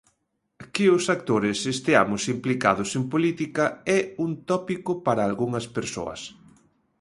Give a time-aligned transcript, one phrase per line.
[0.73, 3.65] Que os actores esteamos implicados en política
[3.97, 6.21] é un tópico para algunhas persoas.